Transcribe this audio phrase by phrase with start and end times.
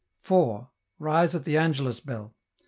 [0.23, 0.71] 4.
[0.97, 2.33] Rise at the Angelus bell.